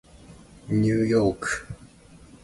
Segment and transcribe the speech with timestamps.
[0.67, 1.47] ニューヨーク